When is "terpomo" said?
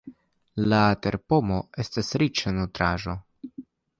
1.07-1.59